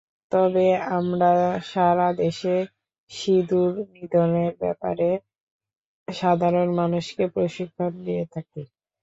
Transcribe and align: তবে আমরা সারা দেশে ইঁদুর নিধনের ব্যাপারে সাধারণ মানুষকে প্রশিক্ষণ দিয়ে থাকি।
তবে 0.31 0.65
আমরা 0.91 1.31
সারা 1.67 2.09
দেশে 2.19 2.55
ইঁদুর 3.29 3.71
নিধনের 3.93 4.51
ব্যাপারে 4.61 5.09
সাধারণ 6.07 6.67
মানুষকে 6.79 7.23
প্রশিক্ষণ 7.35 7.91
দিয়ে 8.05 8.23
থাকি। 8.33 8.61